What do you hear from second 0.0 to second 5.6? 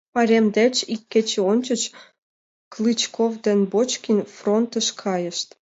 Пайрем деч ик кече ончыч Клычков ден Бочкин фронтыш кайышт.